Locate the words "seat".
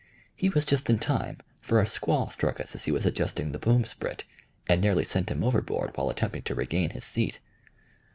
7.05-7.39